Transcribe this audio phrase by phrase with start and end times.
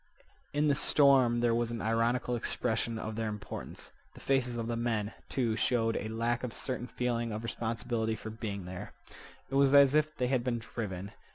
[0.51, 3.91] In the storm there was an ironical expression of their importance.
[4.15, 8.15] The faces of the men, too, showed a lack of a certain feeling of responsibility
[8.15, 8.93] for being there.
[9.51, 11.11] It was as if they had been driven.